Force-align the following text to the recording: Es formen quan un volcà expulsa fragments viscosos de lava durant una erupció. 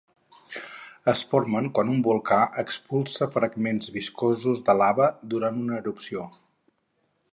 Es 1.11 1.19
formen 1.33 1.67
quan 1.79 1.91
un 1.95 1.99
volcà 2.07 2.39
expulsa 2.63 3.27
fragments 3.35 3.91
viscosos 3.99 4.65
de 4.71 4.77
lava 4.83 5.11
durant 5.35 5.61
una 5.67 5.81
erupció. 5.83 6.27